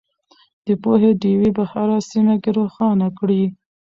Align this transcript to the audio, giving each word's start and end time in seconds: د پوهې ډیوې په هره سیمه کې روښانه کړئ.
د 0.65 0.67
پوهې 0.83 1.11
ډیوې 1.21 1.49
په 1.57 1.63
هره 1.71 1.97
سیمه 2.09 2.35
کې 2.43 2.51
روښانه 2.59 3.07
کړئ. 3.17 3.43